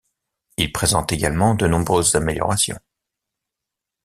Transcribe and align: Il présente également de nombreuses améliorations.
Il 0.57 0.71
présente 0.73 1.11
également 1.11 1.53
de 1.53 1.67
nombreuses 1.67 2.15
améliorations. 2.15 2.79